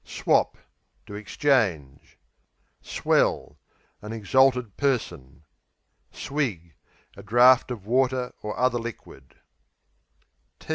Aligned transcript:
Swap 0.03 0.57
To 1.05 1.13
exchange. 1.13 2.17
Swell 2.81 3.59
An 4.01 4.11
exalted 4.11 4.75
person. 4.75 5.43
Swig 6.11 6.73
A 7.15 7.21
draught 7.21 7.69
of 7.69 7.85
water 7.85 8.33
or 8.41 8.57
other 8.57 8.79
liquid. 8.79 9.35